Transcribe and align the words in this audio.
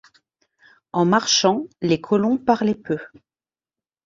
En 0.93 1.05
marchant, 1.05 1.67
les 1.81 2.01
colons 2.01 2.39
parlaient 2.39 2.73
peu. 2.73 2.97